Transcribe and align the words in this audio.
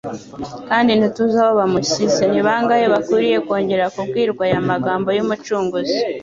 kandi 0.69 0.91
ntituzi 0.93 1.37
aho 1.41 1.51
bamushyize" 1.59 2.23
Ni 2.31 2.41
bangahe 2.47 2.85
bakwiriye 2.93 3.37
kongera 3.47 3.85
kubwirwa 3.95 4.41
aya 4.47 4.61
magambo 4.69 5.07
y'Umucunguzi 5.17 5.99